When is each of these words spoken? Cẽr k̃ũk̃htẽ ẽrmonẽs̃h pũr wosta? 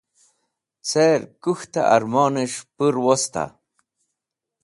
Cẽr 0.89 1.21
k̃ũk̃htẽ 1.41 1.87
ẽrmonẽs̃h 1.95 2.61
pũr 2.75 2.95
wosta? 3.05 3.45